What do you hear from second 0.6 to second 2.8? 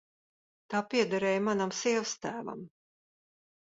Tā piederēja manam sievastēvam.